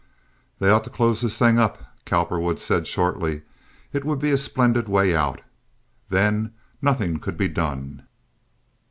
"They 0.57 0.71
ought 0.71 0.83
to 0.85 0.89
close 0.89 1.21
this 1.21 1.37
thing 1.37 1.59
up," 1.59 1.77
Cowperwood 2.07 2.57
said, 2.57 2.87
shortly. 2.87 3.43
"It 3.93 4.03
would 4.03 4.17
be 4.17 4.31
a 4.31 4.35
splendid 4.39 4.89
way 4.89 5.15
out. 5.15 5.41
Then 6.09 6.55
nothing 6.81 7.19
could 7.19 7.37
be 7.37 7.47
done." 7.47 8.07